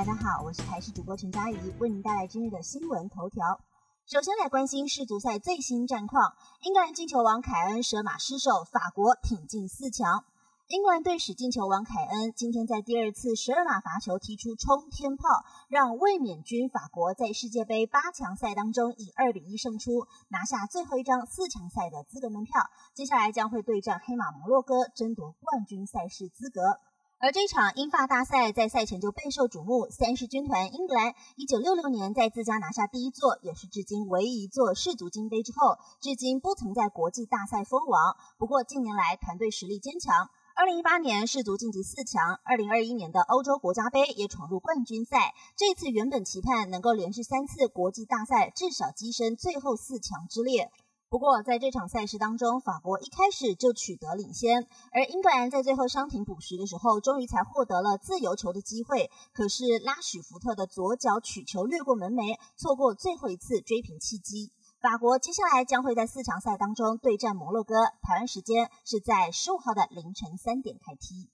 [0.00, 3.60] 大家好我是台视主播陈佳怡，为您带来今日的新闻头条。
[4.06, 10.24] 首先来关心世足赛最新战况，英格兰进球王凯恩舍马失手，法国挺进四强。
[10.68, 22.70] 英格兰队史进球王凯恩今天在第二次十二码罚球踢出冲天炮，让卫冕军法国在世界杯八强赛当中以二比一胜出，拿下最后一张四强赛的资格门票。
[22.94, 26.80] 接下来将会对战黑马摩洛哥，争夺冠军赛事资格。
[27.22, 38.16] 而这场英法大赛在赛前就备受瞩目，三狮军团英格兰一九六六年在自家拿下第一座，也是至今唯一一座世足金杯之后，至今不曾在国际大赛封王。
[38.38, 40.30] 不过近年来团队实力坚强。
[40.56, 45.34] 二零一八年世足晋级四强，二零二一年的欧洲国家杯也闯入冠军赛。
[45.56, 50.70] 这次原本期盼能够连续三次国际大赛至少跻身最后四强之列。
[51.10, 59.10] 不过在这场赛事当中，法国一开始就取得领先，而英格兰在最后伤停补时的时候，终于才获得了自由球的机会。
[59.32, 64.52] 可是拉许福特的左脚取球掠过门楣，错过最后一次追平契机。
[64.80, 71.28] 法国接下来将会在四强赛当中对战摩洛哥，台湾时间是在十五号的凌晨三点开踢。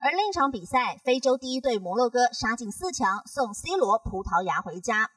[0.00, 5.10] 而另一场比赛，非洲第一队摩洛哥杀进四强，送 C 罗葡萄牙回家。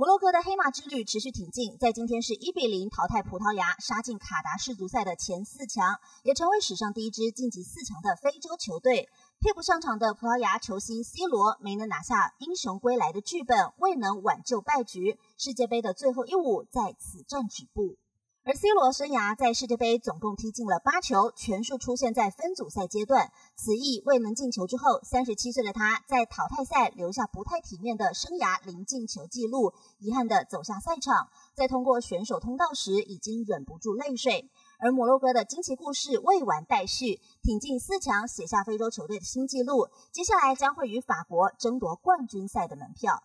[0.00, 9.10] 摩洛哥的黑马之旅持续挺进，在今天是一比零淘汰葡萄牙，杀进卡达世足赛的前四强，也成为史上第一支晋级四强的非洲球队。
[9.40, 17.98] 替补上场的葡萄牙球星 C 罗没能拿下英雄归来的剧本，未能挽救败局，世界杯的最后一舞在此战止步。
[18.42, 23.30] 而 C 罗生涯在世界杯总共踢进了八球，全数出现在分组赛阶段。
[23.54, 31.28] 此役未能进球之后，三十七岁的他在淘汰赛留下不太体面的生涯零进球记录，遗憾的走下赛场。
[31.54, 34.50] 在通过选手通道时，已经忍不住泪水。
[34.78, 39.90] 而摩洛哥的惊奇故事未完待续，挺进四强，写下非洲球队的新纪录。
[40.12, 43.22] 接下来将会与法国争夺冠军赛的门票。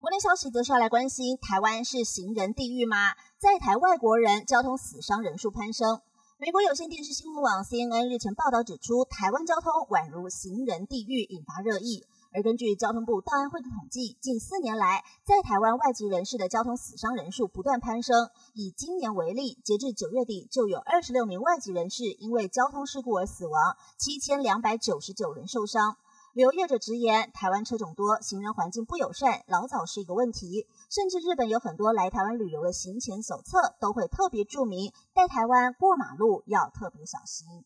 [0.00, 3.16] 国内消息则是要来关心，台湾是行人地狱吗？
[3.36, 6.00] 在台外国人交通死伤人数攀升。
[6.38, 12.06] 美国有线电视新闻网 CNN 日前报道指出，台湾交通宛如行人地狱，引发热议。
[12.32, 18.30] 而根据交通部档案会的统计，近四年来，在台湾外籍人士的交通死伤人数不断攀升。
[18.54, 25.96] 以今年为例，截至九月底，就有二十六名外籍人士因为交通事故而死亡，七千两百九十九人受伤。
[26.38, 30.68] 旅游业者直言，台湾车种多，行人环境不友善，老早是一个问题。
[30.88, 37.64] 甚至日本有很多来台湾旅游的行前手册都会特别注明，在台湾过马路要特别小心。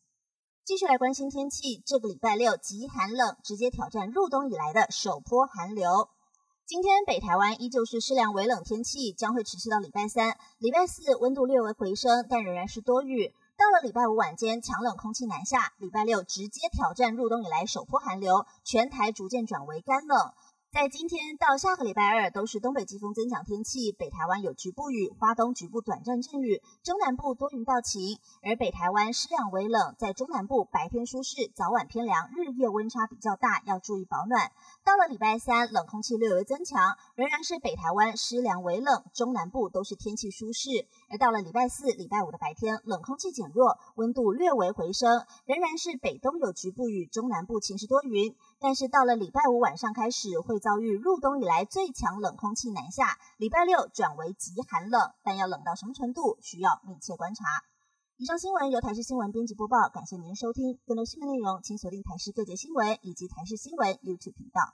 [0.65, 6.09] 继续来关心天气，这个礼拜六极寒冷，直接挑战入冬以来的首波寒流。
[6.65, 13.35] 今天北台湾依旧是适量微冷天气，将会持续到礼拜三、礼拜四，温度略微回升，但仍然是多雨。
[13.63, 20.33] 到了礼拜五晚间，强冷空气南下，礼拜六直接挑战入冬以来首波寒流，全台逐渐转为干冷。
[20.73, 28.19] 在今天到下个礼拜二，都是东北季风增强天气，北台湾有局部雨，花东局部短暂阵雨，中南部多云到晴。
[28.43, 34.51] 而北台湾湿凉微冷，在中南部白天舒适，早晚偏凉，日夜温差比较大，要注意保暖。
[34.83, 40.71] 到了礼拜三，冷空气略微增强，仍然是北台湾湿凉微冷，中南部都是天气舒适。
[41.11, 48.35] 而到了礼拜四、礼拜五的白天，冷空气减弱，温度略微回升，仍然是北东有局部雨，中南部晴时多云。
[48.59, 50.62] 但是到了礼拜五晚上开始会。
[50.63, 57.45] 遭遇入冬以来最强冷空气南下，礼拜六转为极寒冷，但要冷到什么程度，需要密切观察。
[58.17, 60.79] 以上新闻由台视新闻编辑播报，感谢您收听。
[60.87, 64.73] 更多新闻内容，请锁定台视各界新闻以及台视新闻 YouTube 频道。